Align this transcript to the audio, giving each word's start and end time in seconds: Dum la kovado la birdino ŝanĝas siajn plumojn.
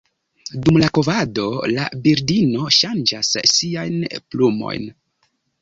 Dum 0.67 0.79
la 0.83 0.87
kovado 0.97 1.43
la 1.73 1.85
birdino 2.07 2.71
ŝanĝas 2.79 3.31
siajn 3.55 4.01
plumojn. 4.33 4.93